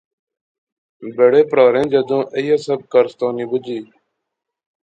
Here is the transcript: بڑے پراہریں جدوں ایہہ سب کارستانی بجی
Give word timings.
بڑے 1.15 1.41
پراہریں 1.51 1.87
جدوں 1.91 2.23
ایہہ 2.37 2.57
سب 2.65 2.79
کارستانی 2.91 3.45
بجی 3.51 3.79